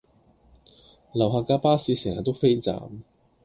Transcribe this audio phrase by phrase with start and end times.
[1.13, 3.03] 樓下架巴士成日都飛站